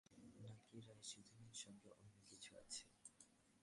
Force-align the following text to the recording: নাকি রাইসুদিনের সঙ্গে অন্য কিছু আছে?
নাকি 0.39 0.77
রাইসুদিনের 0.81 1.55
সঙ্গে 1.55 1.89
অন্য 1.95 2.15
কিছু 2.29 2.51
আছে? 2.57 2.83